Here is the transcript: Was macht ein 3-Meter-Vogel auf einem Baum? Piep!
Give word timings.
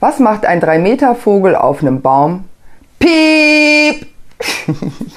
Was 0.00 0.20
macht 0.20 0.46
ein 0.46 0.60
3-Meter-Vogel 0.60 1.56
auf 1.56 1.82
einem 1.82 2.02
Baum? 2.02 2.44
Piep! 2.98 4.06